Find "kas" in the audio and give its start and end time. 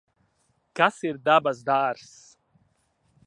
0.79-0.97